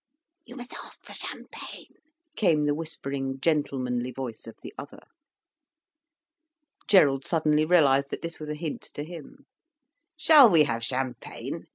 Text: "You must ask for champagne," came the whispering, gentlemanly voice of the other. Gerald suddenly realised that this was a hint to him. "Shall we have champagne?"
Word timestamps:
"You 0.45 0.55
must 0.55 0.73
ask 0.83 1.05
for 1.05 1.13
champagne," 1.13 1.93
came 2.35 2.63
the 2.63 2.73
whispering, 2.73 3.39
gentlemanly 3.39 4.09
voice 4.09 4.47
of 4.47 4.57
the 4.63 4.73
other. 4.75 5.03
Gerald 6.87 7.23
suddenly 7.23 7.65
realised 7.65 8.09
that 8.09 8.23
this 8.23 8.39
was 8.39 8.49
a 8.49 8.55
hint 8.55 8.81
to 8.95 9.03
him. 9.03 9.45
"Shall 10.17 10.49
we 10.49 10.63
have 10.63 10.83
champagne?" 10.83 11.67